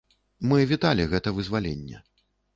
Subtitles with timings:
[0.51, 2.03] Мы віталі гэта вызваленне.